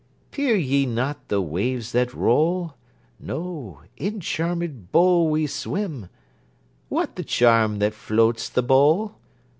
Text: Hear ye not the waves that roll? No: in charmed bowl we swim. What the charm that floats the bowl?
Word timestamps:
Hear 0.33 0.55
ye 0.55 0.87
not 0.87 1.27
the 1.27 1.43
waves 1.43 1.91
that 1.91 2.11
roll? 2.11 2.73
No: 3.19 3.81
in 3.97 4.19
charmed 4.19 4.91
bowl 4.91 5.29
we 5.29 5.45
swim. 5.45 6.09
What 6.89 7.17
the 7.17 7.23
charm 7.23 7.77
that 7.77 7.93
floats 7.93 8.49
the 8.49 8.63
bowl? 8.63 9.17